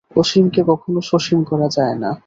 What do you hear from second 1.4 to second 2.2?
করা যায় না।